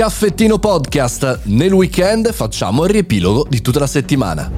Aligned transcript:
Caffettino 0.00 0.58
Podcast. 0.58 1.40
Nel 1.42 1.74
weekend 1.74 2.32
facciamo 2.32 2.84
il 2.84 2.90
riepilogo 2.90 3.46
di 3.46 3.60
tutta 3.60 3.80
la 3.80 3.86
settimana. 3.86 4.50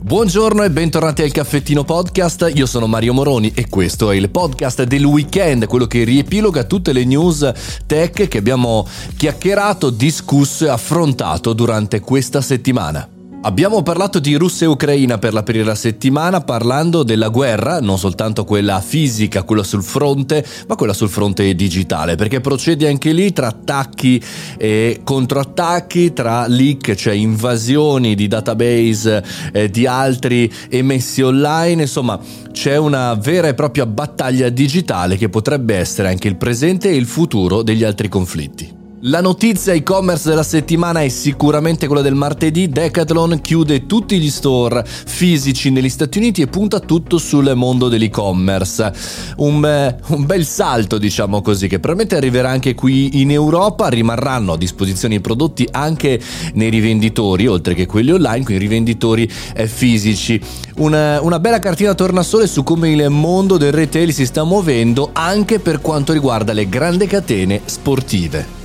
Buongiorno 0.00 0.62
e 0.62 0.70
bentornati 0.70 1.22
al 1.22 1.32
Caffettino 1.32 1.82
Podcast, 1.82 2.48
io 2.54 2.66
sono 2.66 2.86
Mario 2.86 3.12
Moroni 3.12 3.50
e 3.56 3.68
questo 3.68 4.12
è 4.12 4.14
il 4.14 4.30
podcast 4.30 4.84
del 4.84 5.04
weekend, 5.04 5.66
quello 5.66 5.88
che 5.88 6.04
riepiloga 6.04 6.62
tutte 6.62 6.92
le 6.92 7.04
news 7.04 7.52
tech 7.86 8.28
che 8.28 8.38
abbiamo 8.38 8.86
chiacchierato, 9.16 9.90
discusso 9.90 10.66
e 10.66 10.68
affrontato 10.68 11.54
durante 11.54 11.98
questa 11.98 12.40
settimana. 12.40 13.21
Abbiamo 13.44 13.82
parlato 13.82 14.20
di 14.20 14.36
Russia 14.36 14.66
e 14.66 14.70
Ucraina 14.70 15.18
per 15.18 15.32
la 15.32 15.42
prima 15.42 15.74
settimana 15.74 16.42
parlando 16.42 17.02
della 17.02 17.28
guerra, 17.28 17.80
non 17.80 17.98
soltanto 17.98 18.44
quella 18.44 18.80
fisica, 18.80 19.42
quella 19.42 19.64
sul 19.64 19.82
fronte, 19.82 20.46
ma 20.68 20.76
quella 20.76 20.92
sul 20.92 21.08
fronte 21.08 21.52
digitale, 21.56 22.14
perché 22.14 22.40
procede 22.40 22.86
anche 22.86 23.10
lì 23.10 23.32
tra 23.32 23.48
attacchi 23.48 24.22
e 24.56 25.00
controattacchi, 25.02 26.12
tra 26.12 26.46
leak, 26.46 26.94
cioè 26.94 27.14
invasioni 27.14 28.14
di 28.14 28.28
database 28.28 29.24
eh, 29.52 29.68
di 29.68 29.88
altri 29.88 30.50
emessi 30.68 31.20
online, 31.22 31.82
insomma 31.82 32.20
c'è 32.52 32.76
una 32.76 33.14
vera 33.14 33.48
e 33.48 33.54
propria 33.54 33.86
battaglia 33.86 34.50
digitale 34.50 35.16
che 35.16 35.28
potrebbe 35.28 35.74
essere 35.74 36.06
anche 36.06 36.28
il 36.28 36.36
presente 36.36 36.90
e 36.90 36.94
il 36.94 37.06
futuro 37.06 37.62
degli 37.62 37.82
altri 37.82 38.08
conflitti. 38.08 38.81
La 39.06 39.20
notizia 39.20 39.72
e-commerce 39.72 40.28
della 40.28 40.44
settimana 40.44 41.00
è 41.00 41.08
sicuramente 41.08 41.88
quella 41.88 42.02
del 42.02 42.14
martedì. 42.14 42.68
Decathlon 42.68 43.40
chiude 43.40 43.86
tutti 43.86 44.20
gli 44.20 44.30
store 44.30 44.84
fisici 44.86 45.70
negli 45.70 45.88
Stati 45.88 46.18
Uniti 46.18 46.40
e 46.42 46.46
punta 46.46 46.78
tutto 46.78 47.18
sul 47.18 47.50
mondo 47.56 47.88
dell'e-commerce. 47.88 48.92
Un, 49.38 49.66
eh, 49.66 49.96
un, 50.06 50.24
bel 50.24 50.46
salto, 50.46 50.98
diciamo 50.98 51.42
così, 51.42 51.66
che 51.66 51.80
probabilmente 51.80 52.14
arriverà 52.14 52.50
anche 52.50 52.76
qui 52.76 53.20
in 53.20 53.32
Europa. 53.32 53.88
Rimarranno 53.88 54.52
a 54.52 54.56
disposizione 54.56 55.16
i 55.16 55.20
prodotti 55.20 55.66
anche 55.72 56.20
nei 56.54 56.70
rivenditori, 56.70 57.48
oltre 57.48 57.74
che 57.74 57.86
quelli 57.86 58.12
online, 58.12 58.44
quindi 58.44 58.62
rivenditori 58.62 59.28
eh, 59.56 59.66
fisici. 59.66 60.40
Una, 60.76 61.20
una 61.20 61.40
bella 61.40 61.58
cartina 61.58 61.94
tornasole 61.94 62.46
su 62.46 62.62
come 62.62 62.92
il 62.92 63.10
mondo 63.10 63.56
del 63.56 63.72
retail 63.72 64.12
si 64.12 64.24
sta 64.24 64.44
muovendo 64.44 65.10
anche 65.12 65.58
per 65.58 65.80
quanto 65.80 66.12
riguarda 66.12 66.52
le 66.52 66.68
grandi 66.68 67.08
catene 67.08 67.62
sportive. 67.64 68.61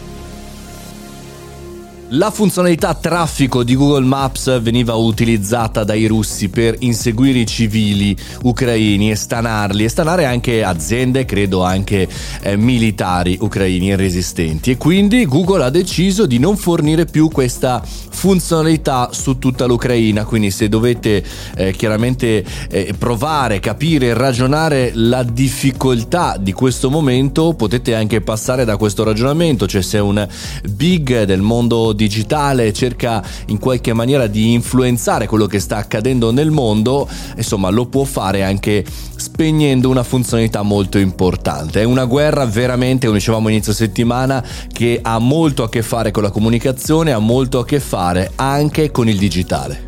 La 2.12 2.32
funzionalità 2.32 2.94
traffico 2.94 3.66
di 3.66 3.76
Google 3.76 4.06
Maps 4.06 4.62
veniva 4.62 4.94
utilizzata 4.94 5.84
dai 5.84 6.06
russi 6.06 6.48
per 6.48 6.78
inseguire 6.80 7.40
i 7.40 7.46
civili 7.46 8.16
ucraini 8.44 9.12
e 9.12 9.16
stanarli 9.16 9.84
e 9.84 9.90
stanare 9.90 10.24
anche 10.24 10.64
aziende, 10.64 11.26
credo 11.26 11.66
anche 11.66 12.08
eh, 12.44 12.56
militari 12.56 13.38
ucraini 13.42 13.92
e 13.92 13.98
resistenti. 13.98 14.72
E 14.72 14.78
quindi 14.78 15.26
Google 15.26 15.66
ha 15.66 15.70
deciso 15.70 16.26
di 16.26 16.40
non 16.40 16.56
fornire 16.56 17.04
più 17.04 17.28
questa 17.28 17.84
funzionalità 17.84 19.10
su 19.12 19.38
tutta 19.38 19.66
l'Ucraina, 19.66 20.24
quindi 20.24 20.50
se 20.50 20.70
dovete 20.70 21.22
eh, 21.58 21.74
chiaramente 21.74 22.44
eh, 22.70 22.96
provare, 22.98 23.60
capire, 23.60 24.14
ragionare 24.14 24.92
la 24.94 25.24
difficoltà 25.24 26.38
di 26.40 26.54
questo 26.54 26.90
momento, 26.90 27.54
potete 27.54 27.94
anche 27.94 28.22
passare 28.22 28.64
da 28.64 28.78
questo 28.78 29.04
ragionamento, 29.04 29.68
cioè 29.68 29.82
se 29.82 30.00
un 30.00 30.26
big 30.64 31.24
del 31.24 31.42
mondo 31.42 31.96
digitale 31.98 32.72
cerca 32.72 33.22
in 33.48 33.60
qualche 33.60 33.92
maniera 33.92 34.28
di 34.28 34.54
influenzare 34.54 35.28
quello 35.28 35.48
che 35.48 35.60
sta 35.60 35.76
accadendo 35.76 36.32
nel 36.32 36.52
mondo, 36.52 37.10
insomma 37.36 37.70
lo 37.70 37.88
può 37.88 38.06
fare 38.06 38.44
anche 38.44 38.86
spegnendo 39.18 39.90
una 39.90 40.04
funzionalità 40.04 40.62
molto 40.62 40.98
importante. 40.98 41.82
È 41.82 41.84
una 41.84 42.06
guerra 42.06 42.46
veramente, 42.46 43.08
come 43.08 43.20
dicevamo 43.20 43.50
inizio 43.50 43.74
settimana, 43.74 44.42
che 44.72 45.00
ha 45.02 45.20
molto 45.20 45.64
a 45.64 45.70
che 45.70 45.82
fare 45.82 46.12
con 46.12 46.24
la 46.24 46.32
comunicazione, 46.32 47.12
ha 47.12 47.20
molto 47.20 47.60
a 47.60 47.66
che 47.66 47.82
fare 47.82 48.32
anche 48.36 48.92
con 48.92 49.10
il 49.10 49.18
digitale. 49.18 49.87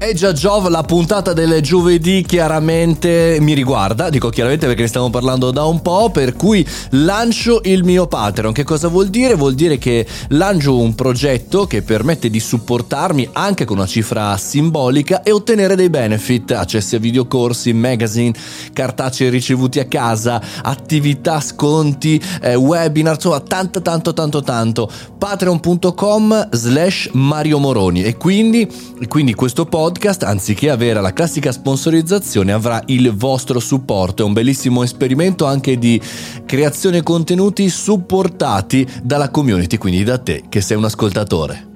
E 0.00 0.14
già 0.14 0.32
Giov, 0.32 0.68
la 0.68 0.84
puntata 0.84 1.32
del 1.32 1.60
giovedì 1.60 2.22
chiaramente 2.22 3.38
mi 3.40 3.52
riguarda, 3.52 4.10
dico 4.10 4.28
chiaramente 4.28 4.66
perché 4.66 4.82
ne 4.82 4.86
stiamo 4.86 5.10
parlando 5.10 5.50
da 5.50 5.64
un 5.64 5.82
po', 5.82 6.10
per 6.10 6.36
cui 6.36 6.64
lancio 6.90 7.62
il 7.64 7.82
mio 7.82 8.06
Patreon. 8.06 8.52
Che 8.52 8.62
cosa 8.62 8.86
vuol 8.86 9.08
dire? 9.08 9.34
Vuol 9.34 9.54
dire 9.54 9.76
che 9.76 10.06
lancio 10.28 10.78
un 10.78 10.94
progetto 10.94 11.66
che 11.66 11.82
permette 11.82 12.30
di 12.30 12.38
supportarmi 12.38 13.30
anche 13.32 13.64
con 13.64 13.78
una 13.78 13.88
cifra 13.88 14.36
simbolica 14.36 15.24
e 15.24 15.32
ottenere 15.32 15.74
dei 15.74 15.90
benefit, 15.90 16.52
accessi 16.52 16.94
a 16.94 17.00
videocorsi, 17.00 17.72
magazine, 17.72 18.32
cartacei 18.72 19.30
ricevuti 19.30 19.80
a 19.80 19.86
casa, 19.86 20.40
attività, 20.62 21.40
sconti, 21.40 22.22
eh, 22.40 22.54
webinar, 22.54 23.14
insomma 23.14 23.40
tanto 23.40 23.82
tanto 23.82 24.12
tanto 24.12 24.42
tanto. 24.44 24.88
Patreon.com 25.18 26.50
slash 26.52 27.10
Mario 27.14 27.58
Moroni 27.58 28.04
e 28.04 28.16
quindi, 28.16 28.70
quindi 29.08 29.34
questo 29.34 29.64
podcast 29.64 29.86
podcast, 29.88 30.22
anziché 30.24 30.68
avere 30.68 31.00
la 31.00 31.14
classica 31.14 31.50
sponsorizzazione, 31.50 32.52
avrà 32.52 32.82
il 32.86 33.14
vostro 33.14 33.58
supporto. 33.58 34.22
È 34.22 34.26
un 34.26 34.34
bellissimo 34.34 34.82
esperimento 34.82 35.46
anche 35.46 35.78
di 35.78 35.98
creazione 36.44 37.02
contenuti 37.02 37.70
supportati 37.70 38.86
dalla 39.02 39.30
community, 39.30 39.78
quindi 39.78 40.04
da 40.04 40.18
te 40.18 40.44
che 40.50 40.60
sei 40.60 40.76
un 40.76 40.84
ascoltatore. 40.84 41.67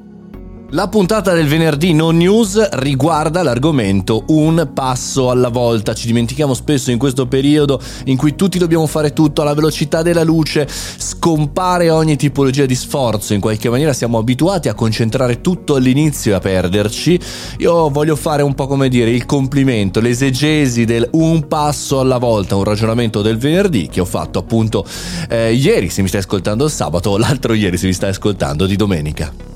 La 0.75 0.88
puntata 0.88 1.34
del 1.34 1.49
venerdì 1.49 1.93
non 1.93 2.16
news 2.16 2.71
riguarda 2.77 3.43
l'argomento 3.43 4.25
un 4.28 4.71
passo 4.72 5.28
alla 5.28 5.50
volta. 5.50 5.93
Ci 5.93 6.06
dimentichiamo 6.06 6.55
spesso 6.55 6.91
in 6.91 6.97
questo 6.97 7.27
periodo 7.27 7.78
in 8.06 8.16
cui 8.16 8.34
tutti 8.34 8.56
dobbiamo 8.56 8.87
fare 8.87 9.12
tutto 9.12 9.43
alla 9.43 9.53
velocità 9.53 10.00
della 10.00 10.22
luce, 10.22 10.66
scompare 10.66 11.91
ogni 11.91 12.16
tipologia 12.16 12.65
di 12.65 12.75
sforzo, 12.75 13.34
in 13.34 13.41
qualche 13.41 13.69
maniera 13.69 13.93
siamo 13.93 14.16
abituati 14.16 14.71
a 14.71 14.75
concentrare 14.75 15.43
tutto 15.43 15.75
all'inizio 15.75 16.33
e 16.33 16.34
a 16.37 16.41
perderci. 16.41 17.21
Io 17.59 17.91
voglio 17.91 18.16
fare 18.16 18.43
un 18.43 18.54
po' 18.54 18.66
come 18.66 18.89
dire 18.89 19.10
il 19.10 19.27
complimento, 19.27 20.00
l'esegesi 20.00 20.87
del 20.87 21.06
un 21.12 21.49
passo 21.49 22.00
alla 22.00 22.16
volta, 22.16 22.56
un 22.56 22.65
ragionamento 22.65 23.21
del 23.21 23.37
venerdì 23.37 23.89
che 23.89 24.00
ho 24.00 24.06
fatto 24.06 24.39
appunto 24.39 24.87
eh, 25.28 25.53
ieri 25.53 25.91
se 25.91 26.00
mi 26.00 26.09
stai 26.09 26.21
ascoltando 26.21 26.65
il 26.65 26.71
sabato, 26.71 27.19
l'altro 27.19 27.53
ieri 27.53 27.77
se 27.77 27.87
mi 27.87 27.93
stai 27.93 28.09
ascoltando 28.09 28.65
di 28.65 28.77
domenica. 28.77 29.51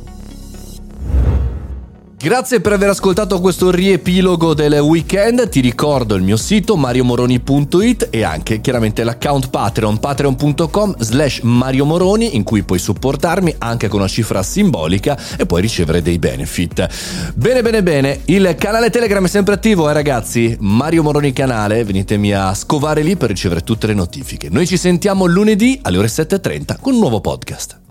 Grazie 2.27 2.61
per 2.61 2.73
aver 2.73 2.89
ascoltato 2.89 3.41
questo 3.41 3.71
riepilogo 3.71 4.53
del 4.53 4.73
weekend. 4.81 5.49
Ti 5.49 5.61
ricordo 5.61 6.17
il 6.17 6.25
mio 6.25 6.37
sito 6.37 6.75
mariomoroni.it 6.75 8.09
e 8.11 8.25
anche 8.25 8.61
chiaramente 8.61 9.05
l'account 9.05 9.49
Patreon 9.49 10.01
patreon.com 10.01 10.97
slash 10.99 11.39
mariomoroni 11.43 12.35
in 12.35 12.43
cui 12.43 12.65
puoi 12.65 12.81
supportarmi 12.81 13.55
anche 13.59 13.87
con 13.87 14.01
una 14.01 14.09
cifra 14.09 14.43
simbolica 14.43 15.17
e 15.39 15.47
puoi 15.47 15.61
ricevere 15.61 16.03
dei 16.03 16.19
benefit. 16.19 17.33
Bene 17.37 17.63
bene 17.63 17.85
bene, 17.85 18.23
il 18.25 18.57
canale 18.59 18.91
Telegram 18.91 19.25
è 19.25 19.29
sempre 19.29 19.55
attivo 19.55 19.89
eh 19.89 19.93
ragazzi, 19.93 20.57
Mario 20.59 21.05
Moroni 21.05 21.33
canale, 21.33 21.85
venitemi 21.85 22.33
a 22.33 22.53
scovare 22.55 23.03
lì 23.03 23.15
per 23.15 23.29
ricevere 23.29 23.63
tutte 23.63 23.87
le 23.87 23.95
notifiche. 23.95 24.49
Noi 24.51 24.67
ci 24.67 24.77
sentiamo 24.77 25.27
lunedì 25.27 25.79
alle 25.83 25.99
ore 25.99 26.09
7.30 26.09 26.79
con 26.81 26.95
un 26.95 26.99
nuovo 26.99 27.21
podcast. 27.21 27.86